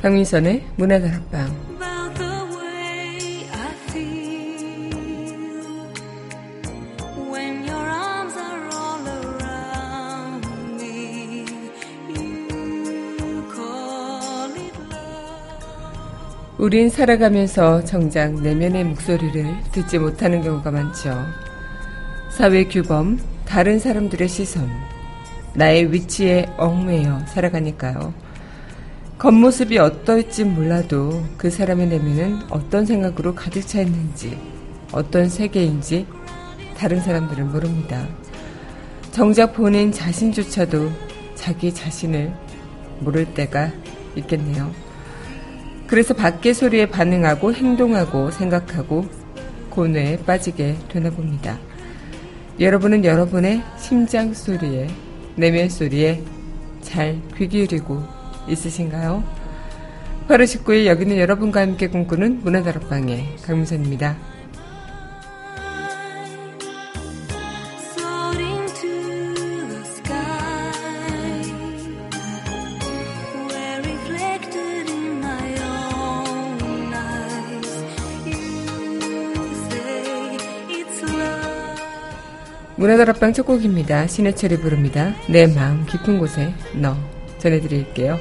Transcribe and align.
강민선의 0.00 0.64
문화다락방 0.76 1.70
우린 16.56 16.88
살아가면서 16.88 17.84
정작 17.84 18.40
내면의 18.40 18.84
목소리를 18.84 19.44
듣지 19.72 19.98
못하는 19.98 20.40
경우가 20.40 20.70
많죠. 20.70 21.14
사회 22.30 22.64
규범, 22.64 23.18
다른 23.44 23.78
사람들의 23.78 24.28
시선, 24.28 24.66
나의 25.54 25.92
위치에 25.92 26.46
얽매여 26.56 27.26
살아가니까요. 27.26 28.29
겉모습이 29.20 29.76
어떨지 29.76 30.44
몰라도 30.44 31.22
그 31.36 31.50
사람의 31.50 31.88
내면은 31.88 32.38
어떤 32.48 32.86
생각으로 32.86 33.34
가득 33.34 33.60
차 33.68 33.82
있는지, 33.82 34.38
어떤 34.92 35.28
세계인지 35.28 36.06
다른 36.74 37.02
사람들은 37.02 37.52
모릅니다. 37.52 38.08
정작 39.12 39.52
본인 39.52 39.92
자신조차도 39.92 40.90
자기 41.34 41.74
자신을 41.74 42.32
모를 43.00 43.26
때가 43.34 43.70
있겠네요. 44.16 44.72
그래서 45.86 46.14
밖의 46.14 46.54
소리에 46.54 46.86
반응하고 46.86 47.52
행동하고 47.52 48.30
생각하고 48.30 49.04
고뇌에 49.68 50.20
빠지게 50.24 50.78
되나 50.88 51.10
봅니다. 51.10 51.58
여러분은 52.58 53.04
여러분의 53.04 53.62
심장 53.78 54.32
소리에, 54.32 54.86
내면 55.36 55.68
소리에 55.68 56.22
잘 56.80 57.20
귀 57.36 57.48
기울이고 57.48 58.19
있으신가요? 58.48 59.22
8월 60.28 60.44
19일 60.44 60.86
여기는 60.86 61.16
여러분과 61.18 61.60
함께 61.60 61.88
꿈꾸는 61.88 62.40
문화다락방의 62.44 63.36
강민선입니다. 63.42 64.16
문화다락방 82.76 83.34
첫 83.34 83.44
곡입니다. 83.44 84.06
신해철이 84.06 84.60
부릅니다. 84.60 85.12
내 85.28 85.46
마음 85.46 85.84
깊은 85.84 86.18
곳에 86.18 86.54
너. 86.72 87.19
전해드릴게요. 87.40 88.18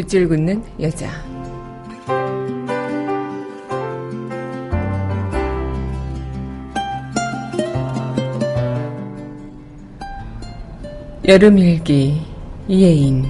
밑줄 0.00 0.28
긋는 0.28 0.62
여자. 0.80 1.10
여름 11.28 11.58
일기 11.58 12.22
이혜인 12.66 13.26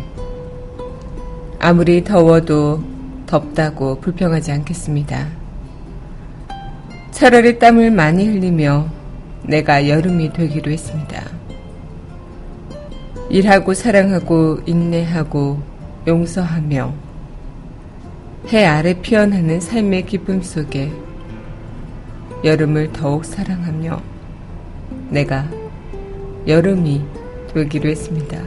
아무리 1.58 2.04
더워도 2.04 2.84
덥다고 3.26 4.00
불평하지 4.00 4.52
않겠습니다. 4.52 5.26
차라리 7.10 7.58
땀을 7.58 7.90
많이 7.90 8.26
흘리며 8.26 8.86
내가 9.42 9.88
여름이 9.88 10.32
되기로 10.32 10.70
했습니다. 10.70 11.24
일하고 13.28 13.74
사랑하고 13.74 14.60
인내하고 14.66 15.69
용서하며 16.06 16.94
해 18.48 18.64
아래 18.64 18.94
피어나는 18.94 19.60
삶의 19.60 20.06
기쁨 20.06 20.42
속에 20.42 20.90
여름을 22.42 22.92
더욱 22.92 23.24
사랑하며 23.24 24.00
내가 25.10 25.48
여름이 26.46 27.02
되기로 27.52 27.90
했습니다. 27.90 28.42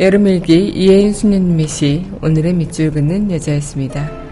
여름일기 0.00 0.70
이혜인 0.70 1.12
수녀님의 1.12 1.68
시 1.68 2.04
오늘의 2.20 2.52
밑줄 2.54 2.90
긋는 2.90 3.30
여자였습니다. 3.30 4.23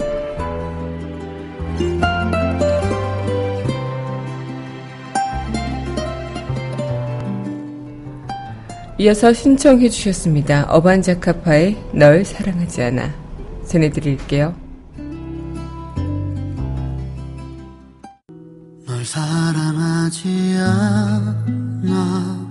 이어서 8.99 9.33
신청해 9.33 9.89
주셨습니다. 9.89 10.67
어반자카파의 10.69 11.77
널 11.95 12.25
사랑하지 12.25 12.83
않아 12.83 13.15
전해드릴게요. 13.67 14.55
널 18.87 19.05
사랑하지 19.05 20.57
않아 20.59 22.42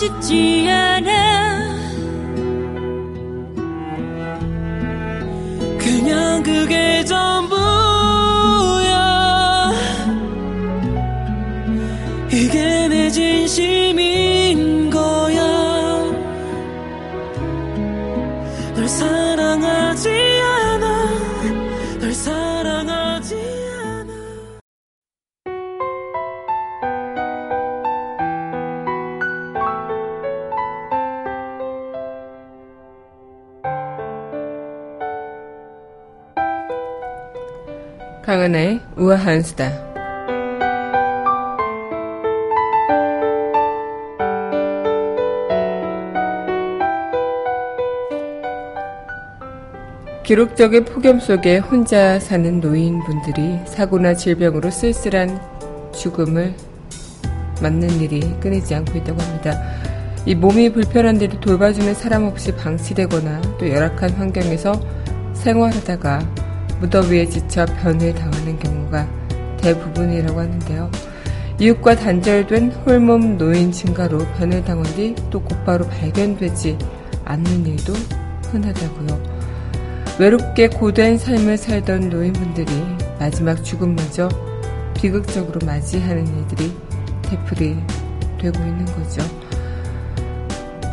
강은의 0.00 1.37
우아한 39.08 39.42
수다. 39.42 39.88
기록적인 50.24 50.84
폭염 50.84 51.20
속에 51.20 51.56
혼자 51.56 52.18
사는 52.20 52.60
노인분들이 52.60 53.60
사고나 53.64 54.12
질병으로 54.12 54.70
쓸쓸한 54.70 55.40
죽음을 55.94 56.54
맞는 57.62 58.00
일이 58.00 58.20
끊이지 58.40 58.74
않고 58.74 58.98
있다고 58.98 59.22
합니다. 59.22 59.58
이 60.26 60.34
몸이 60.34 60.74
불편한 60.74 61.16
데도 61.16 61.40
돌봐주는 61.40 61.94
사람 61.94 62.24
없이 62.24 62.54
방치되거나 62.54 63.40
또 63.58 63.70
열악한 63.70 64.10
환경에서 64.10 64.78
생활하다가 65.32 66.20
무더위에 66.80 67.26
지쳐 67.26 67.66
변을 67.66 68.14
당하는 68.14 68.58
경우가 68.58 69.08
대부분이라고 69.58 70.38
하는데요. 70.38 70.90
이웃과 71.60 71.96
단절된 71.96 72.70
홀몸 72.70 73.36
노인 73.36 73.72
증가로 73.72 74.18
변을 74.38 74.64
당한 74.64 74.84
뒤 74.94 75.14
또 75.30 75.40
곧바로 75.42 75.86
발견되지 75.86 76.78
않는 77.24 77.66
일도 77.66 77.92
흔하다고요. 78.52 79.38
외롭게 80.18 80.68
고된 80.68 81.18
삶을 81.18 81.56
살던 81.56 82.10
노인분들이 82.10 82.66
마지막 83.18 83.62
죽음마저 83.62 84.28
비극적으로 84.94 85.64
맞이하는 85.64 86.26
일들이 86.26 86.72
되풀이 87.22 87.76
되고 88.40 88.58
있는 88.60 88.84
거죠. 88.86 89.22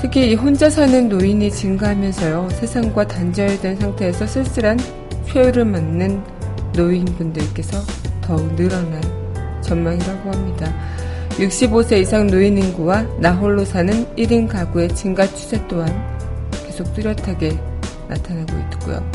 특히 0.02 0.36
혼자 0.36 0.70
사는 0.70 1.10
노인이 1.10 1.50
증가하면서요, 1.50 2.50
세상과 2.52 3.08
단절된 3.08 3.78
상태에서 3.78 4.28
쓸쓸한 4.28 4.78
효율을 5.36 5.66
맞는 5.66 6.24
노인분들께서 6.78 7.78
더욱 8.22 8.56
늘어날 8.56 9.02
전망이라고 9.62 10.32
합니다. 10.32 10.74
65세 11.32 12.00
이상 12.00 12.28
노인 12.28 12.58
인구와 12.58 13.02
나홀로 13.20 13.66
사는 13.66 14.06
1인 14.16 14.48
가구의 14.48 14.96
증가 14.96 15.28
추세 15.28 15.62
또한 15.68 15.90
계속 16.66 16.94
뚜렷하게 16.94 17.60
나타나고 18.08 18.54
있고요. 18.72 19.12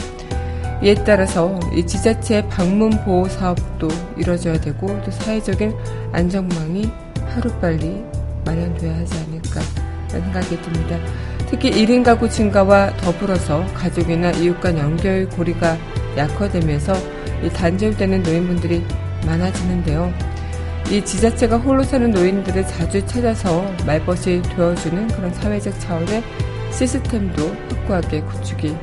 이에 0.82 0.94
따라서 0.94 1.58
이 1.74 1.86
지자체의 1.86 2.48
방문 2.50 2.90
보호 3.04 3.26
사업도 3.26 3.88
이뤄져야 4.18 4.60
되고 4.60 4.88
또 5.02 5.10
사회적인 5.10 5.74
안정망이 6.12 6.90
하루빨리 7.28 8.04
마련돼야 8.44 8.94
하지 8.94 9.14
않을까 9.26 9.60
생각이 10.08 10.60
듭니다. 10.60 10.98
특히 11.48 11.70
1인 11.70 12.04
가구 12.04 12.28
증가와 12.28 12.94
더불어서 12.98 13.64
가족이나 13.74 14.30
이웃 14.32 14.60
간 14.60 14.76
연결 14.78 15.28
고리가 15.30 15.76
약화되면서 16.16 16.92
단절되는 17.54 18.22
노인분들이 18.22 18.84
많아지는데요. 19.26 20.12
이 20.90 21.04
지자체가 21.04 21.58
홀로 21.58 21.82
사는 21.82 22.10
노인들을 22.10 22.66
자주 22.66 23.04
찾아서 23.06 23.62
말벗이 23.86 24.42
되어주는 24.42 25.08
그런 25.08 25.32
사회적 25.34 25.78
차원의 25.78 26.22
시스템도 26.72 27.54
확고하게 27.68 28.22
구축이 28.22 28.76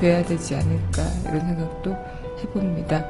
돼야 0.00 0.22
되지 0.24 0.56
않을까 0.56 1.02
이런 1.28 1.40
생각도 1.40 1.96
해봅니다. 2.40 3.04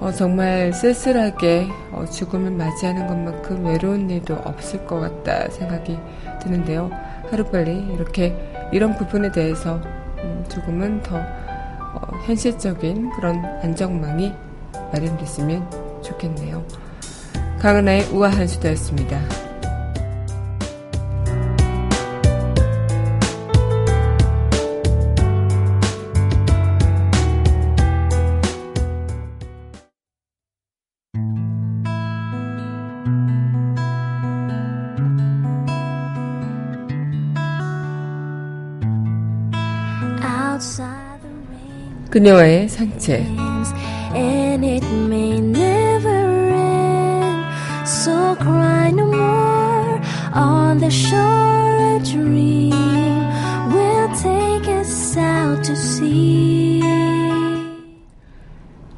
어, 0.00 0.10
정말 0.10 0.72
쓸쓸하게 0.72 1.68
어, 1.92 2.04
죽음을 2.04 2.50
맞이하는 2.50 3.06
것만큼 3.06 3.64
외로운 3.64 4.10
일도 4.10 4.34
없을 4.44 4.84
것 4.84 5.00
같다 5.00 5.48
생각이 5.50 5.98
드는데요. 6.42 6.90
하루빨리 7.30 7.94
이렇게 7.94 8.36
이런 8.72 8.96
부분에 8.96 9.30
대해서 9.30 9.80
음, 10.18 10.44
조금은 10.48 11.02
더 11.02 11.16
어, 11.16 11.43
현실적인 12.26 13.10
그런 13.10 13.44
안정망이 13.62 14.32
마련됐으면 14.92 16.02
좋겠네요. 16.02 16.64
강은하의 17.60 18.10
우아한 18.12 18.46
수다였습니다. 18.46 19.43
그녀와의 42.14 42.68
산책 42.68 43.26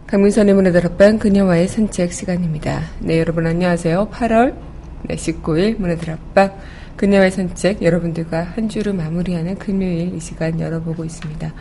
강민선의 0.07 0.55
문화들 0.55 0.85
앞방 0.85 1.19
그녀와의 1.19 1.69
산책 1.69 2.13
시간입니다. 2.13 2.83
네 2.99 3.19
여러분 3.19 3.47
안녕하세요. 3.47 4.11
8월 4.13 4.55
네, 5.05 5.15
19일 5.17 5.79
문화들 5.79 6.11
앞방 6.11 6.55
그녀와의 6.97 7.31
산책 7.31 7.81
여러분들과 7.81 8.43
한 8.43 8.69
주를 8.69 8.93
마무리하는 8.93 9.57
금요일 9.57 10.15
이 10.15 10.21
시간 10.21 10.61
열어보고 10.61 11.07
있습니다. 11.07 11.55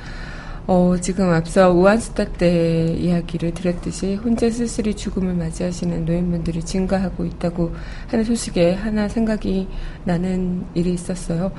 어, 0.67 0.95
지금 1.00 1.29
앞서 1.29 1.72
우한수다 1.72 2.25
때 2.34 2.88
이야기를 2.98 3.53
드렸듯이 3.53 4.15
혼자 4.15 4.50
쓸쓸히 4.50 4.95
죽음을 4.95 5.36
맞이하시는 5.36 6.05
노인분들이 6.05 6.63
증가하고 6.63 7.25
있다고 7.25 7.72
하는 8.07 8.25
소식에 8.25 8.74
하나 8.74 9.07
생각이 9.07 9.67
나는 10.05 10.65
일이 10.74 10.93
있었어요. 10.93 11.51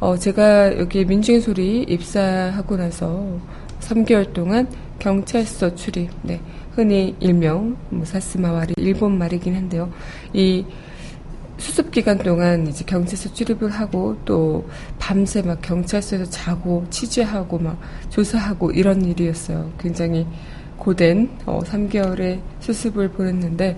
어, 0.00 0.16
제가 0.16 0.78
여기 0.78 1.04
민중의 1.04 1.42
소리 1.42 1.82
입사하고 1.82 2.76
나서 2.76 3.38
3개월 3.80 4.32
동안 4.32 4.66
경찰서 4.98 5.74
출입, 5.74 6.10
네, 6.22 6.40
흔히 6.74 7.14
일명 7.20 7.76
뭐 7.90 8.06
사스마와리 8.06 8.74
일본 8.78 9.18
말이긴 9.18 9.54
한데요. 9.54 9.92
이 10.32 10.64
수습 11.58 11.90
기간 11.90 12.18
동안 12.18 12.66
이제 12.66 12.84
경찰서 12.84 13.32
출입을 13.32 13.70
하고 13.70 14.16
또 14.24 14.68
밤새 14.98 15.42
막 15.42 15.60
경찰서에서 15.62 16.24
자고 16.30 16.84
취재하고 16.90 17.58
막 17.58 17.78
조사하고 18.10 18.72
이런 18.72 19.04
일이었어요. 19.04 19.70
굉장히 19.78 20.26
고된 20.76 21.30
어, 21.46 21.60
3개월의 21.64 22.40
수습을 22.60 23.10
보냈는데 23.10 23.76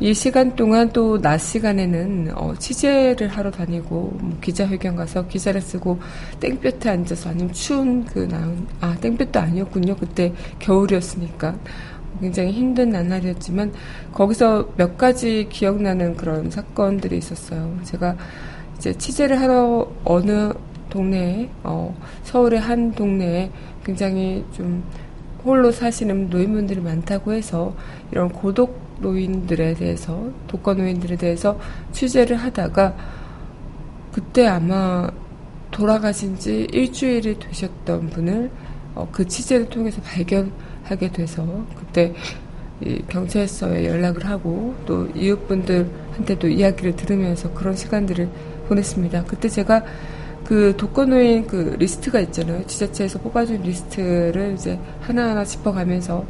이 0.00 0.14
시간 0.14 0.54
동안 0.56 0.88
또 0.90 1.18
낮 1.20 1.38
시간에는 1.38 2.32
어, 2.34 2.54
취재를 2.58 3.28
하러 3.28 3.50
다니고 3.50 4.16
뭐 4.20 4.38
기자회견 4.40 4.96
가서 4.96 5.26
기사를 5.26 5.60
쓰고 5.60 5.98
땡볕에 6.40 6.88
앉아서 6.88 7.30
아니면 7.30 7.52
추운 7.52 8.04
그 8.04 8.20
나은 8.20 8.66
아 8.80 8.96
땡볕도 9.00 9.38
아니었군요 9.38 9.96
그때 9.96 10.32
겨울이었으니까 10.60 11.56
굉장히 12.20 12.52
힘든 12.52 12.90
나날이었지만 12.90 13.72
거기서 14.12 14.70
몇 14.76 14.96
가지 14.98 15.48
기억나는 15.50 16.16
그런 16.16 16.50
사건들이 16.50 17.18
있었어요. 17.18 17.78
제가 17.84 18.16
이제 18.76 18.92
취재를 18.94 19.40
하러 19.40 19.90
어느 20.04 20.52
동네에 20.90 21.50
어, 21.64 21.94
서울의 22.22 22.60
한 22.60 22.92
동네에 22.92 23.50
굉장히 23.84 24.44
좀 24.52 24.82
홀로 25.44 25.70
사시는 25.70 26.30
노인분들이 26.30 26.80
많다고 26.80 27.32
해서 27.32 27.74
이런 28.10 28.28
고독 28.28 28.80
노인들에 29.00 29.74
대해서 29.74 30.30
독거 30.48 30.74
노인들에 30.74 31.16
대해서 31.16 31.58
취재를 31.92 32.36
하다가 32.36 32.96
그때 34.12 34.46
아마 34.46 35.08
돌아가신 35.70 36.36
지 36.38 36.66
일주일이 36.72 37.38
되셨던 37.38 38.10
분을 38.10 38.50
어, 38.94 39.08
그 39.12 39.26
취재를 39.26 39.68
통해서 39.68 40.00
발견 40.02 40.50
하게 40.88 41.10
돼서 41.10 41.44
그때 41.76 42.14
경찰서에 43.08 43.86
연락을 43.86 44.26
하고 44.26 44.74
또 44.86 45.06
이웃분들한테도 45.14 46.48
이야기를 46.48 46.96
들으면서 46.96 47.52
그런 47.52 47.74
시간들을 47.74 48.28
보냈습니다. 48.68 49.24
그때 49.24 49.48
제가 49.48 49.82
그 50.44 50.74
독거노인 50.76 51.46
그 51.46 51.76
리스트가 51.78 52.20
있잖아요. 52.20 52.66
지자체에서 52.66 53.18
뽑아준 53.18 53.62
리스트를 53.62 54.54
이제 54.54 54.78
하나하나 55.00 55.44
짚어가면서 55.44 56.24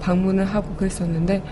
방문을 0.00 0.44
하고 0.44 0.74
그랬었는데 0.74 1.42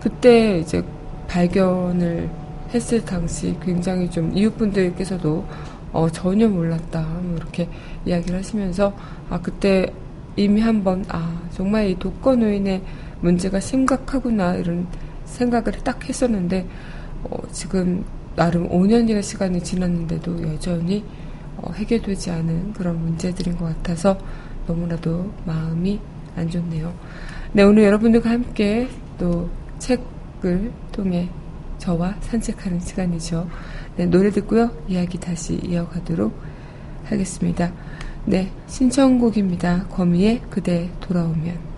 그때 0.00 0.58
이제 0.58 0.82
발견을 1.28 2.28
했을 2.74 3.04
당시 3.04 3.56
굉장히 3.62 4.10
좀 4.10 4.36
이웃분들께서도 4.36 5.44
어, 5.92 6.10
전혀 6.10 6.48
몰랐다. 6.48 7.00
뭐 7.22 7.36
이렇게 7.36 7.68
이야기를 8.04 8.38
하시면서 8.38 8.92
아, 9.30 9.40
그때 9.40 9.90
이미 10.36 10.60
한번 10.60 11.04
아, 11.08 11.42
정말 11.50 11.88
이 11.88 11.98
독거 11.98 12.36
노인의 12.36 12.82
문제가 13.20 13.58
심각하구나 13.58 14.54
이런 14.56 14.86
생각을 15.24 15.72
딱 15.82 16.06
했었는데 16.08 16.66
어, 17.24 17.38
지금 17.50 18.04
나름 18.36 18.68
5년이나 18.68 19.22
시간이 19.22 19.62
지났는데도 19.62 20.42
여전히 20.42 21.02
어, 21.56 21.72
해결되지 21.72 22.30
않은 22.30 22.74
그런 22.74 23.00
문제들인 23.00 23.56
것 23.56 23.64
같아서 23.64 24.18
너무나도 24.66 25.32
마음이 25.46 25.98
안 26.36 26.50
좋네요. 26.50 26.92
네, 27.52 27.62
오늘 27.62 27.84
여러분들과 27.84 28.28
함께 28.28 28.88
또 29.18 29.48
책을 29.78 30.70
통해 30.92 31.30
저와 31.78 32.14
산책하는 32.20 32.80
시간이죠. 32.80 33.48
네, 33.96 34.04
노래 34.06 34.30
듣고요. 34.30 34.70
이야기 34.86 35.18
다시 35.18 35.54
이어가도록 35.64 36.38
하겠습니다. 37.04 37.72
네, 38.28 38.50
신청곡입니다. 38.66 39.86
거미의 39.86 40.42
그대 40.50 40.90
돌아오면. 41.00 41.75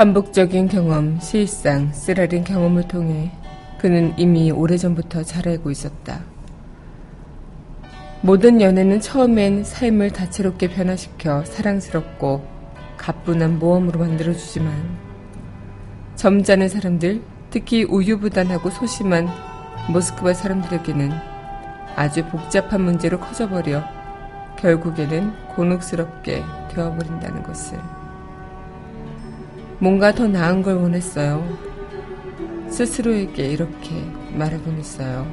반복적인 0.00 0.68
경험, 0.68 1.20
실상, 1.20 1.92
쓰라린 1.92 2.42
경험을 2.42 2.88
통해 2.88 3.30
그는 3.76 4.14
이미 4.16 4.50
오래전부터 4.50 5.24
잘 5.24 5.46
알고 5.46 5.70
있었다. 5.70 6.22
모든 8.22 8.62
연애는 8.62 9.00
처음엔 9.02 9.62
삶을 9.62 10.12
다채롭게 10.12 10.70
변화시켜 10.70 11.44
사랑스럽고 11.44 12.48
가뿐한 12.96 13.58
모험으로 13.58 14.00
만들어주지만 14.00 14.72
점잖은 16.16 16.70
사람들, 16.70 17.20
특히 17.50 17.84
우유부단하고 17.84 18.70
소심한 18.70 19.28
모스크바 19.92 20.32
사람들에게는 20.32 21.10
아주 21.94 22.24
복잡한 22.24 22.80
문제로 22.80 23.20
커져버려 23.20 23.84
결국에는 24.56 25.48
곤혹스럽게 25.48 26.42
되어버린다는 26.70 27.42
것을. 27.42 27.99
뭔가 29.80 30.12
더 30.12 30.28
나은 30.28 30.62
걸 30.62 30.74
원했어요. 30.74 31.42
스스로에게 32.68 33.44
이렇게 33.46 33.90
말하곤 34.34 34.76
했어요. 34.76 35.26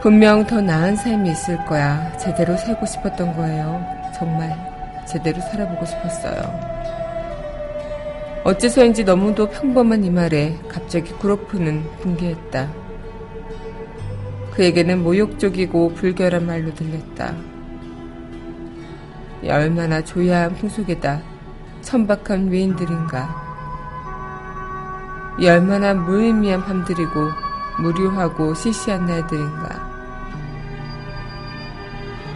분명 0.00 0.46
더 0.46 0.60
나은 0.60 0.94
삶이 0.94 1.28
있을 1.28 1.64
거야. 1.66 2.16
제대로 2.18 2.56
살고 2.56 2.86
싶었던 2.86 3.36
거예요. 3.36 3.84
정말 4.16 4.56
제대로 5.08 5.40
살아보고 5.40 5.84
싶었어요. 5.84 6.70
어째서인지 8.44 9.02
너무도 9.02 9.50
평범한 9.50 10.04
이 10.04 10.10
말에 10.10 10.56
갑자기 10.68 11.12
구로프는 11.14 11.82
붕괴했다. 12.00 12.72
그에게는 14.52 15.02
모욕적이고 15.02 15.94
불결한 15.94 16.46
말로 16.46 16.72
들렸다. 16.74 17.34
얼마나 19.48 20.00
조야한 20.02 20.54
풍속에다 20.54 21.29
천박한 21.82 22.50
외인들인가. 22.50 23.50
이 25.38 25.48
얼마나 25.48 25.94
무의미한 25.94 26.62
밤들이고 26.64 27.30
무료하고 27.80 28.54
시시한 28.54 29.06
날들인가. 29.06 29.90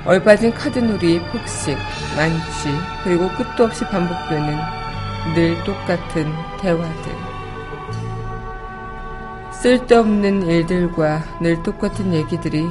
얼빠진 0.07 0.53
카드놀이, 0.53 1.21
폭식, 1.31 1.79
만취, 2.17 2.69
그리고 3.03 3.29
끝도 3.31 3.65
없이 3.65 3.85
반복되는 3.87 4.59
늘 5.35 5.65
똑같은 5.65 6.31
대화들. 6.61 7.13
쓸데없는 9.53 10.43
일들과 10.47 11.23
늘 11.41 11.63
똑같은 11.63 12.13
얘기들이 12.13 12.69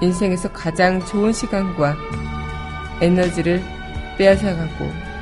인생에서 0.00 0.52
가장 0.52 1.04
좋은 1.04 1.32
시간과 1.32 1.96
에너지를 3.00 3.60
빼앗아가고 4.16 5.13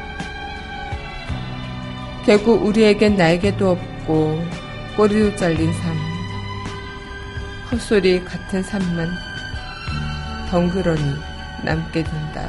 결국 2.25 2.65
우리에겐 2.65 3.17
날개도 3.17 3.71
없고 3.71 4.45
꼬리도 4.97 5.35
잘린 5.37 5.73
삶, 5.73 5.97
헛소리 7.71 8.23
같은 8.25 8.63
삶만 8.63 9.11
덩그러니 10.49 11.03
남게 11.65 12.05
된다. 12.05 12.49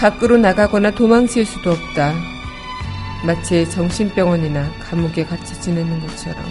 밖으로 0.00 0.36
나가거나 0.36 0.90
도망칠 0.90 1.46
수도 1.46 1.70
없다. 1.70 2.12
마치 3.24 3.70
정신병원이나 3.70 4.68
감옥에 4.80 5.24
갇혀 5.24 5.44
지내는 5.44 6.00
것처럼. 6.00 6.42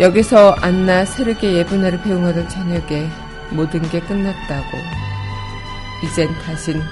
여기서 0.00 0.52
안나 0.60 1.04
세르게 1.04 1.52
예분화를 1.52 2.00
배웅하던 2.00 2.48
저녁에 2.48 3.10
모든 3.50 3.82
게 3.90 4.00
끝났다고. 4.00 5.03
이젠 6.04 6.28
다신 6.40 6.82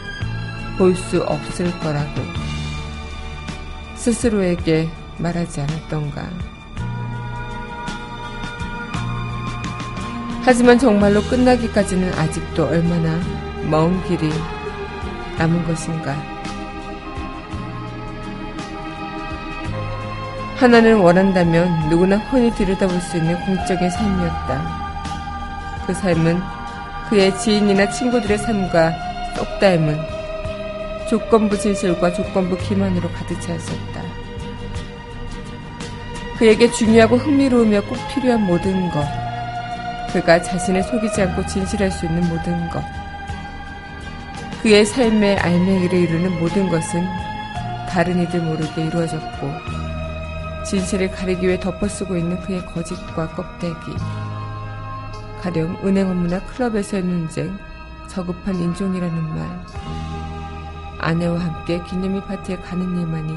볼 0.79 0.97
수 0.97 1.23
없을 1.25 1.71
거라고. 1.81 2.23
스스로에게 3.95 4.89
말하지 5.19 5.61
않았던가. 5.61 6.31
하지만 10.45 10.79
정말로 10.79 11.23
끝나기까지는 11.23 12.15
아직도 12.15 12.65
얼마나 12.65 13.21
먼 13.71 14.03
길이 14.09 14.33
남은 15.37 15.65
것인가. 15.67 16.17
하나는 20.57 21.01
원한다면 21.01 21.91
누구나 21.91 22.17
훤히 22.17 22.51
들여다볼 22.55 22.99
수 23.01 23.19
있는 23.19 23.39
공적인 23.45 23.91
삶이었다. 23.91 24.83
그 25.87 25.95
삶은 25.95 26.62
그의 27.13 27.39
지인이나 27.39 27.91
친구들의 27.91 28.39
삶과 28.39 29.35
쏙 29.37 29.61
닮은 29.61 30.01
조건부 31.11 31.59
진실과 31.59 32.11
조건부 32.11 32.57
기만으로 32.57 33.07
가득 33.11 33.39
차 33.39 33.53
있었다. 33.55 34.03
그에게 36.39 36.71
중요하고 36.71 37.19
흥미로우며 37.19 37.83
꼭 37.83 37.99
필요한 38.15 38.41
모든 38.47 38.91
것, 38.91 39.05
그가 40.11 40.41
자신을 40.41 40.83
속이지 40.85 41.21
않고 41.21 41.45
진실할 41.45 41.91
수 41.91 42.07
있는 42.07 42.27
모든 42.31 42.71
것, 42.71 42.83
그의 44.63 44.87
삶의 44.87 45.37
알맹이를 45.37 45.99
이루는 45.99 46.41
모든 46.41 46.71
것은 46.71 47.07
다른 47.91 48.23
이들 48.23 48.41
모르게 48.41 48.87
이루어졌고 48.87 49.53
진실을 50.65 51.11
가리기 51.11 51.47
위해 51.47 51.61
덮어쓰고 51.61 52.17
있는 52.17 52.41
그의 52.41 52.65
거짓과 52.65 53.29
껍데기 53.35 53.93
가령 55.43 55.77
은행 55.85 56.09
업무나 56.09 56.39
클럽에서의 56.47 57.03
논쟁 57.03 57.59
저급한 58.07 58.55
인종이라는 58.55 59.35
말 59.35 59.67
아내와 61.01 61.37
함께 61.41 61.83
기념일 61.83 62.23
파티에 62.23 62.59
가는 62.59 62.97
일만이 62.97 63.37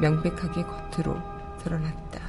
명백하게 0.00 0.64
겉으로 0.64 1.16
드러났다. 1.62 2.21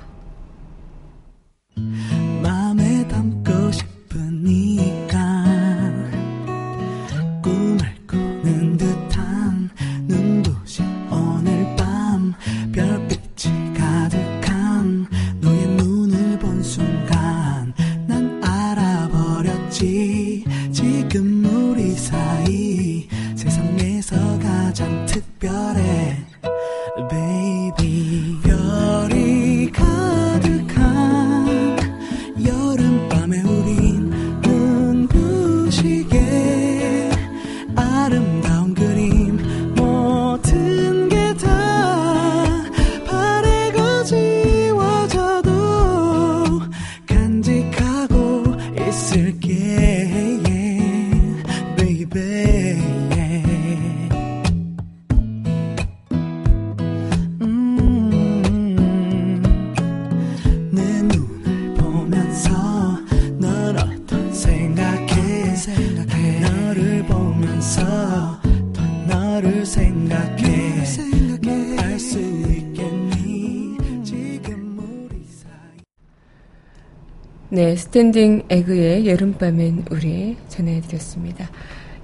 네, 77.54 77.76
스탠딩 77.76 78.46
에그의 78.50 79.06
여름밤엔 79.08 79.86
우리 79.92 80.38
전해드렸습니다. 80.48 81.52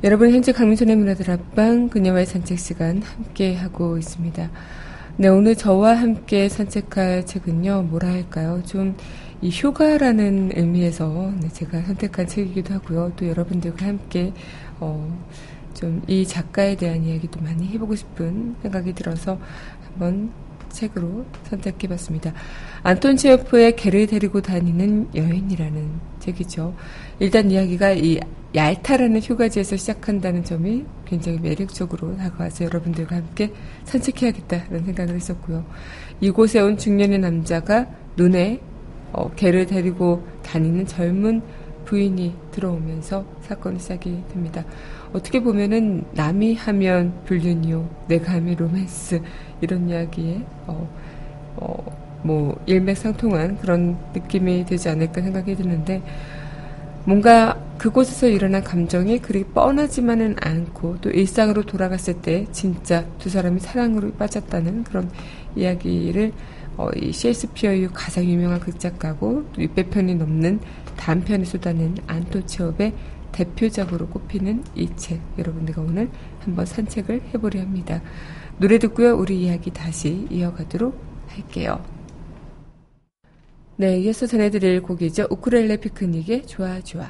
여러분 0.04 0.30
현재 0.32 0.52
강민선의 0.52 0.96
문화들 0.96 1.32
앞방 1.32 1.90
그녀와의 1.90 2.28
산책 2.28 2.60
시간 2.60 3.02
함께 3.02 3.56
하고 3.56 3.98
있습니다. 3.98 4.48
네, 5.18 5.28
오늘 5.28 5.56
저와 5.56 5.96
함께 5.96 6.48
산책할 6.50 7.26
책은요, 7.26 7.88
뭐라 7.90 8.10
할까요? 8.10 8.62
좀 8.66 8.96
이 9.42 9.50
휴가라는 9.50 10.52
의미에서 10.54 11.32
네, 11.42 11.48
제가 11.48 11.82
선택한 11.84 12.28
책이기도 12.28 12.74
하고요. 12.74 13.14
또 13.16 13.26
여러분들과 13.28 13.88
함께 13.88 14.34
어, 14.80 15.18
좀 15.74 16.04
이 16.08 16.26
작가에 16.28 16.76
대한 16.76 17.04
이야기도 17.06 17.40
많이 17.42 17.66
해보고 17.70 17.96
싶은 17.96 18.56
생각이 18.62 18.94
들어서 18.94 19.40
한번 19.88 20.30
책으로 20.70 21.26
선택해봤습니다. 21.44 22.34
안톤 22.84 23.18
체오프의 23.18 23.76
개를 23.76 24.08
데리고 24.08 24.42
다니는 24.42 25.10
여인이라는 25.16 25.90
책이죠. 26.20 26.76
일단 27.20 27.52
이야기가 27.52 27.92
이 27.92 28.20
얄타라는 28.56 29.22
휴가지에서 29.22 29.76
시작한다는 29.76 30.44
점이 30.44 30.84
굉장히 31.06 31.40
매력적으로 31.40 32.18
다가와서 32.18 32.66
여러분들과 32.66 33.18
함께 33.18 33.54
산책해야겠다라는 33.84 34.86
생각을 34.86 35.16
했었고요. 35.16 35.66
이곳에 36.22 36.60
온 36.60 36.78
중년의 36.78 37.20
남자가 37.20 37.88
눈에 38.18 38.60
어, 39.12 39.30
개를 39.32 39.66
데리고 39.66 40.28
다니는 40.44 40.86
젊은 40.88 41.42
부인이 41.86 42.36
들어오면서 42.52 43.26
사건이 43.42 43.80
시작이 43.80 44.24
됩니다. 44.32 44.64
어떻게 45.12 45.42
보면은 45.42 46.04
남이 46.14 46.54
하면 46.54 47.14
불륜이요, 47.26 47.90
내가 48.08 48.34
하면 48.34 48.56
로맨스 48.56 49.22
이런 49.62 49.90
이야기에 49.90 50.42
어, 50.68 50.90
어, 51.58 52.20
뭐 52.24 52.60
일맥상통한 52.66 53.58
그런 53.60 53.98
느낌이 54.14 54.66
되지 54.66 54.90
않을까 54.90 55.22
생각이 55.22 55.56
드는데 55.56 56.02
뭔가 57.06 57.58
그곳에서 57.78 58.28
일어난 58.28 58.64
감정이 58.64 59.20
그리 59.20 59.44
뻔하지만은 59.46 60.36
않고 60.42 60.98
또 61.02 61.10
일상으로 61.10 61.64
돌아갔을 61.64 62.22
때 62.22 62.46
진짜 62.52 63.06
두 63.18 63.30
사람이 63.30 63.62
사랑으로 63.62 64.12
빠졌다는 64.14 64.84
그런 64.84 65.10
이야기를 65.56 66.34
어, 66.78 66.90
이 66.96 67.12
셰익스피어의 67.12 67.90
가장 67.94 68.26
유명한 68.26 68.60
극작가고 68.60 69.46
600편이 69.58 70.18
넘는 70.18 70.60
단편을 70.98 71.46
쏟아낸 71.46 71.96
안토 72.08 72.46
체업의 72.46 72.94
대표작으로 73.32 74.08
꼽히는 74.08 74.64
이 74.76 74.88
책 74.96 75.22
여러분들과 75.38 75.82
오늘 75.82 76.10
한번 76.40 76.66
산책을 76.66 77.22
해보려 77.34 77.62
합니다. 77.62 78.02
노래 78.60 78.78
듣고요. 78.78 79.16
우리 79.16 79.44
이야기 79.44 79.72
다시 79.72 80.28
이어가도록 80.30 81.00
할게요. 81.28 81.82
네, 83.78 83.98
이어서 84.00 84.28
전해드릴 84.28 84.82
곡이죠. 84.82 85.28
우크렐레 85.30 85.78
피크닉의 85.78 86.46
좋아 86.46 86.82
좋아. 86.82 87.08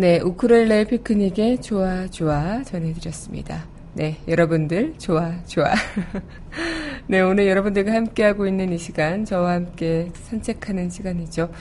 네, 0.00 0.18
우크렐레 0.18 0.84
피크닉의 0.84 1.60
좋아 1.60 2.06
좋아 2.06 2.62
전해드렸습니다. 2.62 3.66
네, 3.92 4.16
여러분들 4.26 4.94
좋아 4.96 5.44
좋아. 5.44 5.74
네, 7.06 7.20
오늘 7.20 7.46
여러분들과 7.46 7.92
함께하고 7.92 8.46
있는 8.46 8.72
이 8.72 8.78
시간 8.78 9.26
저와 9.26 9.52
함께 9.52 10.10
산책하는 10.14 10.88
시간이죠. 10.88 11.52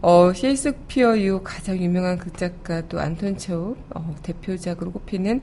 어, 0.00 0.32
셰익스피어 0.32 1.16
이후 1.16 1.40
가장 1.42 1.76
유명한 1.76 2.18
극작가 2.18 2.86
또 2.86 3.00
안톤 3.00 3.36
체홉 3.36 3.76
어, 3.96 4.14
대표작으로 4.22 4.92
꼽히는 4.92 5.40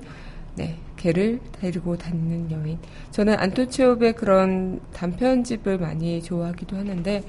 네, 0.55 0.77
개를 0.95 1.41
데리고 1.59 1.97
다니는 1.97 2.51
여인. 2.51 2.79
저는 3.11 3.37
안톤 3.37 3.69
체홉의 3.69 4.13
그런 4.13 4.79
단편집을 4.93 5.77
많이 5.77 6.23
좋아하기도 6.23 6.77
하는데 6.77 7.21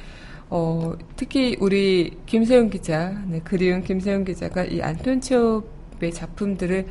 어, 0.51 0.95
특히 1.15 1.57
우리 1.61 2.19
김세윤 2.27 2.71
기자, 2.71 3.11
네, 3.29 3.41
그리운 3.45 3.85
김세윤 3.85 4.25
기자가 4.25 4.65
이 4.65 4.83
안톤 4.83 5.21
체홉의 5.21 6.13
작품들을 6.13 6.87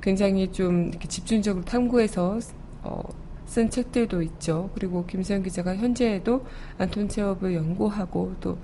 굉장히 0.00 0.50
좀 0.50 0.90
집중적으로 1.08 1.62
탐구해서 1.62 2.40
어, 2.82 3.02
쓴 3.44 3.68
책들도 3.68 4.22
있죠. 4.22 4.70
그리고 4.74 5.04
김세윤 5.04 5.42
기자가 5.42 5.76
현재에도 5.76 6.46
안톤 6.78 7.10
체홉을 7.10 7.54
연구하고 7.54 8.34
또 8.40 8.56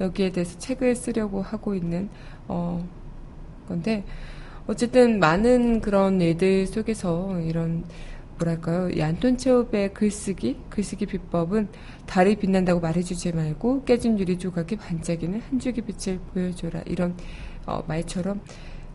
여기에 0.00 0.30
대해서 0.30 0.56
책을 0.56 0.94
쓰려고 0.94 1.42
하고 1.42 1.74
있는 1.74 2.08
어, 2.46 2.86
건데 3.66 4.04
어쨌든 4.68 5.18
많은 5.18 5.80
그런 5.80 6.20
일들 6.20 6.68
속에서 6.68 7.40
이런 7.40 7.84
뭐랄까요. 8.38 8.90
이 8.90 9.02
안톤 9.02 9.38
체홉의 9.38 9.94
글쓰기, 9.94 10.58
글쓰기 10.68 11.06
비법은 11.06 11.68
달이 12.06 12.36
빛난다고 12.36 12.80
말해주지 12.80 13.32
말고 13.32 13.84
깨진 13.84 14.18
유리 14.18 14.38
조각이 14.38 14.76
반짝이는 14.76 15.40
한 15.40 15.58
줄기 15.58 15.82
빛을 15.82 16.18
보여줘라. 16.32 16.82
이런 16.86 17.16
어, 17.66 17.82
말처럼 17.86 18.40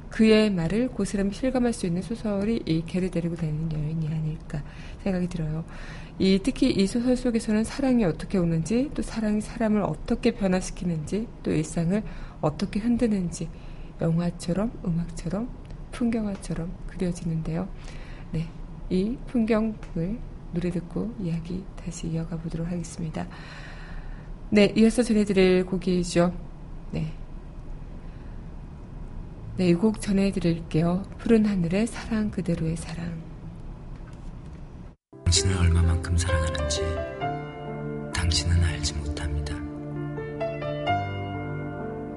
그의 0.09 0.51
말을 0.51 0.89
고스란히 0.89 1.31
실감할 1.33 1.71
수 1.71 1.85
있는 1.85 2.01
소설이 2.01 2.63
이 2.65 2.83
개를 2.85 3.09
데리고 3.09 3.35
다니는 3.35 3.71
여인이 3.71 4.07
아닐까 4.07 4.61
생각이 5.03 5.27
들어요. 5.27 5.63
이 6.19 6.39
특히 6.43 6.69
이 6.69 6.85
소설 6.85 7.15
속에서는 7.15 7.63
사랑이 7.63 8.03
어떻게 8.03 8.37
오는지 8.37 8.91
또 8.93 9.01
사랑이 9.01 9.39
사람을 9.39 9.81
어떻게 9.81 10.31
변화시키는지 10.31 11.27
또 11.43 11.51
일상을 11.51 12.03
어떻게 12.41 12.79
흔드는지 12.79 13.49
영화처럼 14.01 14.71
음악처럼 14.85 15.49
풍경화처럼 15.91 16.71
그려지는데요. 16.87 17.69
네, 18.31 18.47
이 18.89 19.17
풍경을 19.27 19.75
노래 20.53 20.69
듣고 20.69 21.13
이야기 21.19 21.63
다시 21.83 22.07
이어가 22.07 22.37
보도록 22.37 22.67
하겠습니다. 22.67 23.27
네, 24.49 24.73
이어서 24.75 25.01
전해드릴 25.03 25.65
곡이죠. 25.65 26.33
네. 26.91 27.13
네, 29.57 29.69
이 29.69 29.73
곡 29.75 30.01
전해드릴게요. 30.01 31.03
푸른 31.19 31.45
하늘의 31.45 31.87
사랑 31.87 32.31
그대로의 32.31 32.75
사랑. 32.77 33.21
당신을 35.25 35.57
얼마만큼 35.57 36.17
사랑하는지 36.17 36.81
당신은 38.13 38.63
알지 38.63 38.93
못합니다. 38.95 39.55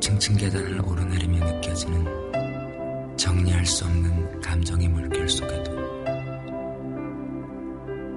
층층 0.01 0.37
계단을 0.37 0.81
오르내리며 0.81 1.53
느껴지는 1.53 3.17
정리할 3.17 3.65
수 3.65 3.85
없는 3.85 4.41
감정의 4.41 4.89
물결 4.89 5.29
속에도 5.29 6.04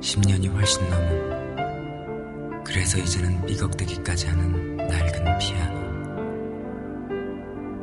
10년이 0.07 0.49
훨씬 0.53 0.89
넘은 0.89 2.63
그래서 2.63 2.97
이제는 2.97 3.45
삐걱대기까지 3.45 4.27
하는 4.27 4.77
낡은 4.77 5.37
피아노 5.37 5.87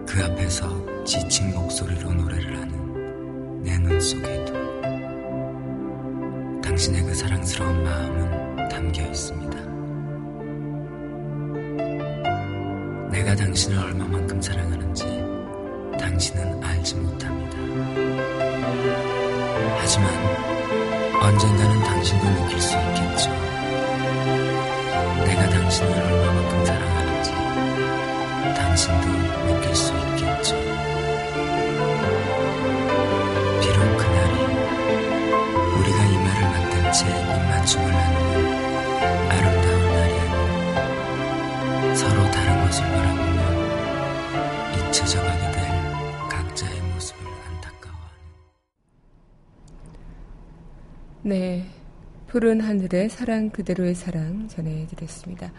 그 0.06 0.24
앞에서 0.24 1.04
지친 1.04 1.52
목소리로 1.52 2.14
노래를 2.14 2.56
하는 2.56 3.62
내 3.62 3.76
눈 3.78 4.00
속에도 4.00 4.54
당신의 6.62 7.02
그 7.02 7.14
사랑스러운 7.14 7.84
마음은 7.84 8.68
담겨 8.70 9.02
있습니다. 9.02 9.58
내가 13.10 13.36
당신을 13.36 13.78
얼마만큼 13.78 14.40
사랑하는지 14.40 15.04
당신은 15.98 16.64
알지 16.64 16.94
못합니다. 16.96 17.58
하지만 19.78 20.53
언젠가는 21.24 21.82
당신도 21.82 22.26
느낄 22.28 22.60
수 22.60 22.76
있겠죠. 22.76 23.30
내가 25.24 25.48
당신을 25.48 25.90
얼마만큼 25.90 26.66
사랑하는지 26.66 27.30
당신도 28.54 29.08
느낄 29.46 29.74
수 29.74 29.94
있겠죠. 29.94 30.54
비록 33.62 33.78
그날이 33.96 34.36
우리가 35.78 36.04
이마를 36.04 36.40
맞댄 36.42 36.92
채 36.92 37.08
입맞춤을 37.08 37.90
나누는 37.90 39.30
아름다운 39.30 39.80
날이 39.94 40.14
아니라 40.20 41.94
서로 41.94 42.16
다른 42.30 42.66
것을 42.66 42.84
바라보며 42.92 43.40
잊혀져 44.76 45.22
가 45.22 45.33
네. 51.26 51.64
푸른 52.26 52.60
하늘의 52.60 53.08
사랑 53.08 53.48
그대로의 53.48 53.94
사랑 53.94 54.46
전해드렸습니다. 54.46 55.52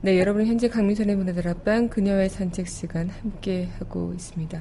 네, 0.00 0.18
여러분 0.18 0.44
현재 0.44 0.68
강민선의 0.68 1.14
문화들 1.14 1.46
앞방 1.46 1.88
그녀의 1.88 2.28
산책 2.28 2.66
시간 2.66 3.10
함께 3.10 3.68
하고 3.78 4.12
있습니다. 4.12 4.60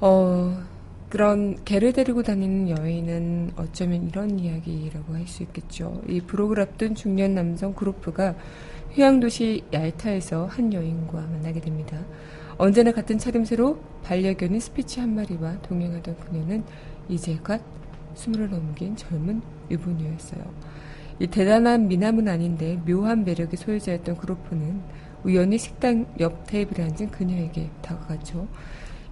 어, 0.00 0.62
그런 1.10 1.62
개를 1.66 1.92
데리고 1.92 2.22
다니는 2.22 2.70
여인은 2.70 3.52
어쩌면 3.56 4.08
이런 4.08 4.38
이야기라고 4.38 5.12
할 5.12 5.26
수 5.26 5.42
있겠죠. 5.42 6.00
이 6.08 6.22
브로그를 6.22 6.62
앞둔 6.62 6.94
중년 6.94 7.34
남성 7.34 7.74
그룹프가 7.74 8.36
휴양도시 8.92 9.64
얄타에서 9.74 10.46
한 10.46 10.72
여인과 10.72 11.20
만나게 11.20 11.60
됩니다. 11.60 12.02
언제나 12.56 12.92
같은 12.92 13.18
차림새로 13.18 13.78
반려견인 14.04 14.58
스피치 14.58 15.00
한 15.00 15.14
마리와 15.14 15.60
동행하던 15.60 16.16
그녀는 16.16 16.64
이제 17.10 17.38
갓 17.42 17.60
스물을 18.14 18.50
넘긴 18.50 18.96
젊은 18.96 19.42
유부녀였어요. 19.70 20.42
이 21.18 21.26
대단한 21.26 21.88
미남은 21.88 22.28
아닌데 22.28 22.80
묘한 22.86 23.24
매력의 23.24 23.56
소유자였던 23.56 24.16
그로프는 24.16 24.80
우연히 25.24 25.58
식당 25.58 26.06
옆 26.18 26.46
테이블에 26.46 26.84
앉은 26.84 27.10
그녀에게 27.10 27.70
다가갔죠. 27.82 28.48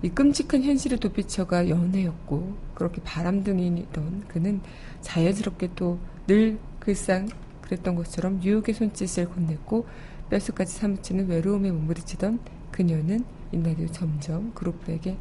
이 0.02 0.08
끔찍한 0.08 0.62
현실을 0.62 0.98
도피처가 0.98 1.68
연애였고 1.68 2.56
그렇게 2.74 3.02
바람둥이던 3.02 4.24
그는 4.28 4.60
자연스럽게 5.02 5.70
또 5.74 5.98
늘 6.28 6.58
글상 6.78 7.26
그랬던 7.62 7.94
것처럼 7.94 8.42
유혹의 8.42 8.74
손짓을 8.74 9.30
건넸고 9.30 9.86
뼛속까지 10.28 10.74
사무치는 10.74 11.26
외로움에 11.26 11.70
몸부리치던 11.70 12.38
그녀는 12.70 13.24
이날이 13.50 13.90
점점 13.90 14.52
그로프에게 14.52 15.16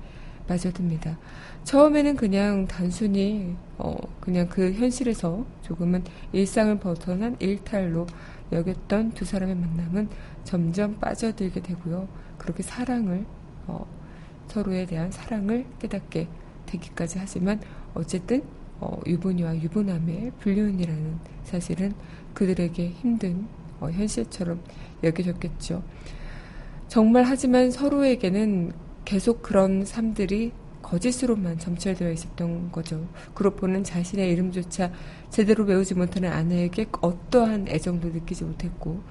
빠져듭니다. 0.47 1.17
처음에는 1.63 2.15
그냥 2.15 2.65
단순히 2.67 3.55
어 3.77 3.95
그냥 4.19 4.47
그 4.47 4.71
현실에서 4.71 5.45
조금은 5.63 6.03
일상을 6.31 6.79
벗어난 6.79 7.35
일탈로 7.39 8.07
여겼던 8.51 9.11
두 9.11 9.25
사람의 9.25 9.55
만남은 9.55 10.09
점점 10.43 10.99
빠져들게 10.99 11.61
되고요. 11.61 12.07
그렇게 12.37 12.63
사랑을 12.63 13.25
어 13.67 13.85
서로에 14.47 14.85
대한 14.85 15.11
사랑을 15.11 15.65
깨닫게 15.79 16.27
되기까지 16.65 17.19
하지만 17.19 17.59
어쨌든 17.93 18.43
어, 18.79 18.99
유부녀와 19.05 19.55
유부남의 19.55 20.33
불륜이라는 20.39 21.17
사실은 21.43 21.93
그들에게 22.33 22.89
힘든 22.89 23.47
어, 23.79 23.89
현실처럼 23.89 24.61
여겨졌겠죠. 25.03 25.83
정말 26.87 27.23
하지만 27.23 27.71
서로에게는 27.71 28.71
계속 29.07 29.41
그런 29.41 29.85
삶들이 29.85 30.51
거짓으로만 30.81 31.59
점철되어 31.59 32.11
있었던 32.11 32.73
거죠. 32.73 33.07
그로포는 33.35 33.85
자신의 33.85 34.29
이름조차 34.33 34.91
제대로 35.29 35.63
외우지 35.63 35.93
못하는 35.93 36.29
아내에게 36.29 36.87
어떠한 36.99 37.69
애정도 37.69 38.09
느끼지 38.09 38.43
못했고 38.43 39.01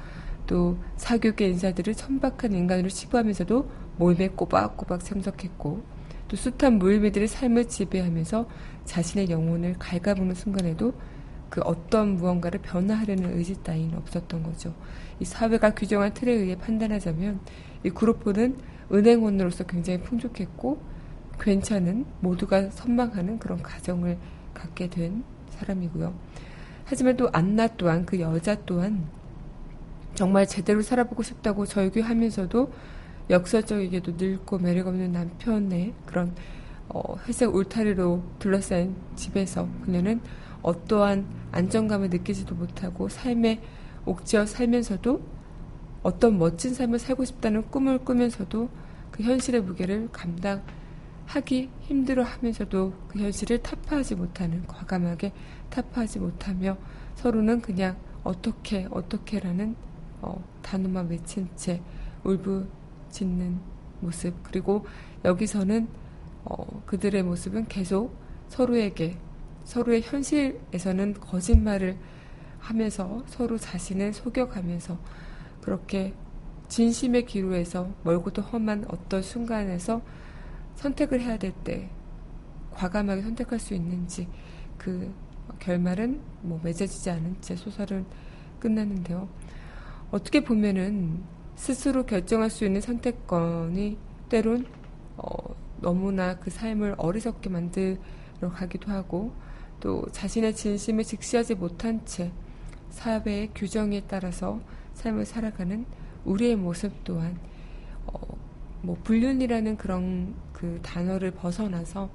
또 0.46 0.76
사교계 0.98 1.48
인사들을 1.48 1.94
천박한 1.94 2.52
인간으로 2.52 2.90
치부하면서도 2.90 3.70
몰매 3.96 4.28
꼬박꼬박 4.28 5.02
참석했고 5.02 5.82
또 6.28 6.36
숱한 6.36 6.78
무일비들의 6.78 7.26
삶을 7.26 7.66
지배하면서 7.66 8.46
자신의 8.84 9.30
영혼을 9.30 9.76
갉아먹는 9.78 10.34
순간에도 10.34 10.92
그 11.50 11.60
어떤 11.62 12.16
무언가를 12.16 12.60
변화하려는 12.60 13.36
의지 13.36 13.62
따위는 13.62 13.96
없었던 13.98 14.42
거죠. 14.42 14.74
이 15.20 15.24
사회가 15.24 15.74
규정한 15.74 16.12
틀에 16.12 16.32
의해 16.32 16.56
판단하자면 16.56 17.40
이 17.84 17.90
그룹포는 17.90 18.56
은행원으로서 18.92 19.64
굉장히 19.64 20.00
풍족했고 20.00 20.80
괜찮은 21.40 22.06
모두가 22.20 22.70
선망하는 22.70 23.38
그런 23.38 23.62
가정을 23.62 24.18
갖게 24.54 24.88
된 24.88 25.24
사람이고요. 25.50 26.14
하지만 26.84 27.16
또 27.16 27.28
안나 27.32 27.68
또한 27.76 28.06
그 28.06 28.20
여자 28.20 28.56
또한 28.64 29.06
정말 30.14 30.46
제대로 30.46 30.82
살아보고 30.82 31.22
싶다고 31.22 31.66
절규하면서도 31.66 32.72
역설적이게도 33.28 34.12
늙고 34.16 34.58
매력 34.58 34.86
없는 34.86 35.12
남편의 35.12 35.94
그런 36.06 36.32
어, 36.88 37.16
회색 37.26 37.54
울타리로 37.54 38.22
둘러싸인 38.38 38.94
집에서 39.16 39.68
그녀는 39.84 40.20
어떠한 40.66 41.24
안정감을 41.52 42.10
느끼지도 42.10 42.56
못하고 42.56 43.08
삶에 43.08 43.62
옥죄어 44.04 44.46
살면서도 44.46 45.22
어떤 46.02 46.38
멋진 46.38 46.74
삶을 46.74 46.98
살고 46.98 47.24
싶다는 47.24 47.70
꿈을 47.70 47.98
꾸면서도 47.98 48.68
그 49.12 49.22
현실의 49.22 49.62
무게를 49.62 50.08
감당하기 50.10 51.70
힘들어 51.82 52.24
하면서도 52.24 52.92
그 53.06 53.18
현실을 53.20 53.62
타파하지 53.62 54.16
못하는 54.16 54.66
과감하게 54.66 55.32
타파하지 55.70 56.18
못하며 56.18 56.76
서로는 57.14 57.60
그냥 57.60 57.96
어떻게 58.24 58.88
어떻게라는 58.90 59.76
어, 60.20 60.44
단어만 60.62 61.08
외친 61.08 61.48
채 61.54 61.80
울부짖는 62.24 63.60
모습. 64.00 64.34
그리고 64.42 64.84
여기서는 65.24 65.86
어, 66.44 66.82
그들의 66.86 67.22
모습은 67.22 67.68
계속 67.68 68.16
서로에게 68.48 69.16
서로의 69.66 70.00
현실에서는 70.02 71.14
거짓말을 71.14 71.98
하면서 72.60 73.22
서로 73.26 73.58
자신을 73.58 74.12
속여가면서 74.12 74.96
그렇게 75.60 76.14
진심의 76.68 77.26
기로에서 77.26 77.90
멀고도 78.04 78.42
험한 78.42 78.86
어떤 78.88 79.22
순간에서 79.22 80.00
선택을 80.76 81.20
해야 81.20 81.36
될 81.36 81.52
때 81.64 81.90
과감하게 82.76 83.22
선택할 83.22 83.58
수 83.58 83.74
있는지 83.74 84.28
그 84.76 85.12
결말은 85.58 86.20
뭐 86.42 86.60
맺어지지 86.62 87.10
않은 87.10 87.36
채 87.40 87.56
소설은 87.56 88.04
끝났는데요. 88.60 89.28
어떻게 90.10 90.44
보면은 90.44 91.22
스스로 91.56 92.04
결정할 92.04 92.50
수 92.50 92.64
있는 92.64 92.80
선택권이 92.80 93.98
때론 94.28 94.66
어, 95.16 95.26
너무나 95.80 96.38
그 96.38 96.50
삶을 96.50 96.94
어리석게 96.98 97.48
만들어 97.48 97.98
가기도 98.52 98.92
하고 98.92 99.32
또 99.80 100.04
자신의 100.12 100.54
진심을 100.54 101.04
직시하지 101.04 101.54
못한 101.54 102.04
채 102.04 102.32
사회의 102.90 103.50
규정에 103.54 104.02
따라서 104.08 104.60
삶을 104.94 105.26
살아가는 105.26 105.84
우리의 106.24 106.56
모습 106.56 106.92
또한 107.04 107.38
어, 108.06 108.18
뭐 108.82 108.96
불륜이라는 109.04 109.76
그런 109.76 110.34
그 110.52 110.80
단어를 110.82 111.32
벗어나서 111.32 112.10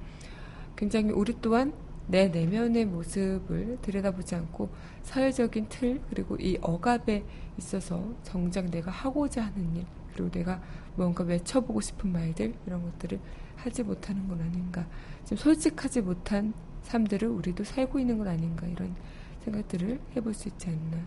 굉장히 0.75 1.11
우리 1.11 1.35
또한 1.41 1.73
내 2.07 2.27
내면의 2.27 2.85
모습을 2.85 3.77
들여다보지 3.81 4.35
않고 4.35 4.69
사회적인 5.03 5.67
틀 5.69 6.01
그리고 6.09 6.35
이 6.37 6.57
억압에 6.61 7.23
있어서 7.57 8.13
정작 8.23 8.65
내가 8.69 8.91
하고자 8.91 9.43
하는 9.45 9.75
일 9.75 9.85
그리고 10.13 10.29
내가 10.29 10.61
뭔가 10.95 11.23
외쳐보고 11.23 11.79
싶은 11.81 12.11
말들 12.11 12.53
이런 12.65 12.81
것들을 12.83 13.19
하지 13.55 13.83
못하는 13.83 14.27
건 14.27 14.41
아닌가. 14.41 14.85
좀 15.25 15.37
솔직하지 15.37 16.01
못한 16.01 16.53
삶들을 16.83 17.27
우리도 17.27 17.63
살고 17.63 17.99
있는 17.99 18.17
건 18.17 18.27
아닌가 18.27 18.67
이런 18.67 18.95
생각들을 19.43 19.99
해볼 20.15 20.33
수 20.33 20.47
있지 20.49 20.69
않나 20.69 20.97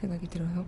생각이 0.00 0.28
들어요. 0.28 0.66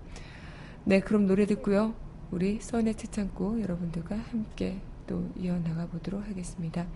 네, 0.85 1.01
그럼 1.01 1.27
노래 1.27 1.47
듣고요. 1.47 1.94
우리 2.31 2.61
써네 2.61 2.94
채창고 2.94 3.61
여러분들과 3.61 4.16
함께 4.16 4.81
또 5.07 5.31
이어나가 5.37 5.87
보도록 5.87 6.27
하겠습니다. 6.29 6.87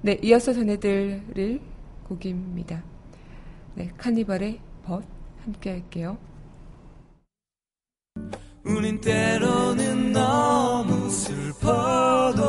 네, 0.00 0.18
이어서 0.22 0.52
전해드릴 0.52 1.60
곡입니다. 2.04 2.82
네, 3.74 3.92
카니발의 3.96 4.60
벗 4.84 5.04
함께 5.44 5.70
할게요. 5.70 6.18
우린 8.64 9.00
때로는 9.00 10.12
너무 10.12 11.10
슬퍼도 11.10 12.42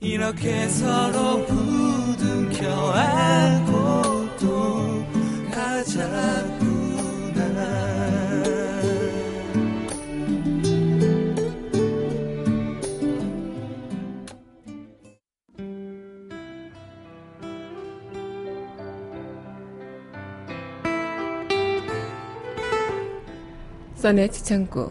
이렇게 0.00 0.68
서로 0.68 1.46
부둥켜 1.46 2.90
안 2.92 3.59
써네 24.10 24.26
지창구 24.26 24.90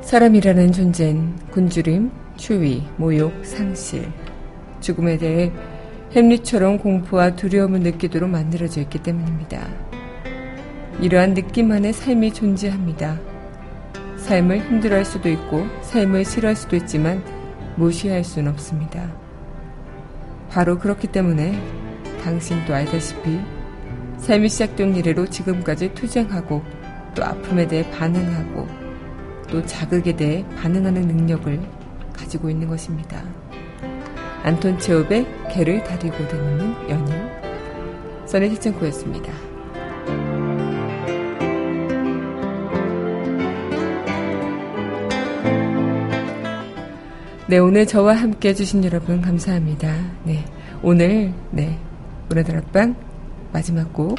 사람이라는 0.00 0.70
존재는 0.70 1.36
굶주림, 1.50 2.12
추위, 2.36 2.86
모욕, 2.98 3.32
상실, 3.44 4.08
죽음에 4.78 5.18
대해 5.18 5.50
햄릿처럼 6.12 6.78
공포와 6.78 7.34
두려움을 7.34 7.80
느끼도록 7.80 8.30
만들어져 8.30 8.82
있기 8.82 9.02
때문입니다. 9.02 9.66
이러한 11.00 11.34
느낌 11.34 11.72
안에 11.72 11.90
삶이 11.90 12.32
존재합니다. 12.32 13.18
삶을 14.18 14.60
힘들어할 14.60 15.04
수도 15.04 15.30
있고 15.30 15.66
삶을 15.80 16.24
싫어할 16.24 16.54
수도 16.54 16.76
있지만 16.76 17.24
무시할 17.74 18.22
수는 18.22 18.52
없습니다. 18.52 19.12
바로 20.48 20.78
그렇기 20.78 21.08
때문에 21.08 21.60
당신도 22.22 22.72
알다시피 22.72 23.61
삶이 24.22 24.48
시작된 24.48 24.94
이래로 24.94 25.26
지금까지 25.26 25.92
투쟁하고 25.94 26.62
또 27.12 27.24
아픔에 27.24 27.66
대해 27.66 27.88
반응하고 27.90 28.68
또 29.50 29.66
자극에 29.66 30.14
대해 30.14 30.44
반응하는 30.56 31.02
능력을 31.02 31.60
가지고 32.12 32.48
있는 32.48 32.68
것입니다. 32.68 33.20
안톤 34.44 34.78
체홉의 34.78 35.26
개를 35.52 35.82
다리고 35.82 36.16
다니는 36.28 36.88
연인 36.88 37.14
써네 38.26 38.48
실천코였습니다. 38.50 39.32
네, 47.48 47.58
오늘 47.58 47.86
저와 47.86 48.14
함께 48.14 48.50
해주신 48.50 48.84
여러분 48.84 49.20
감사합니다. 49.20 49.94
네, 50.24 50.44
오늘, 50.80 51.34
네, 51.50 51.76
문화다락방 52.28 53.11
마지막 53.52 53.92
곡, 53.92 54.18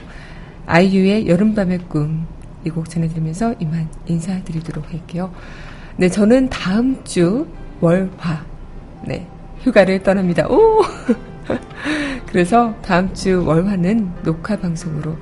아이유의 0.65 1.27
여름밤의 1.27 1.79
꿈, 1.89 2.25
이 2.65 2.69
곡 2.69 2.89
전해드리면서 2.89 3.55
이만 3.59 3.89
인사드리도록 4.05 4.91
할게요. 4.91 5.33
네, 5.97 6.07
저는 6.09 6.49
다음 6.49 7.03
주 7.03 7.45
월화, 7.81 8.45
네, 9.05 9.27
휴가를 9.61 10.01
떠납니다. 10.01 10.47
오! 10.47 10.81
그래서 12.27 12.73
다음 12.81 13.13
주 13.13 13.43
월화는 13.45 14.11
녹화 14.23 14.57
방송으로 14.57 15.17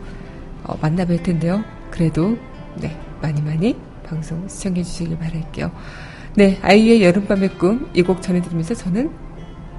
어, 0.64 0.78
만나뵐 0.80 1.24
텐데요. 1.24 1.64
그래도, 1.90 2.38
네, 2.76 2.96
많이 3.22 3.42
많이 3.42 3.76
방송 4.06 4.48
시청해 4.48 4.84
주시길 4.84 5.18
바랄게요. 5.18 5.72
네, 6.36 6.60
아이유의 6.62 7.04
여름밤의 7.04 7.58
꿈, 7.58 7.90
이 7.96 8.04
곡 8.04 8.22
전해드리면서 8.22 8.76
저는 8.76 9.10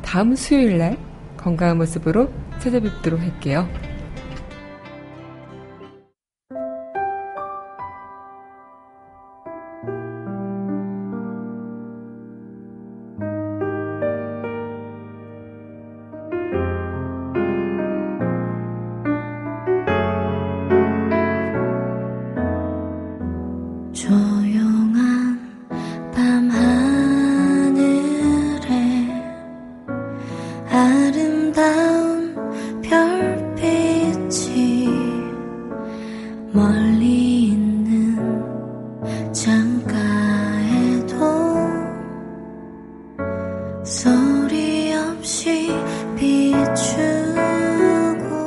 다음 0.03 0.35
수요일 0.35 0.79
날 0.79 0.99
건강한 1.37 1.79
모습으로 1.79 2.29
찾아뵙도록 2.59 3.21
할게요. 3.21 3.68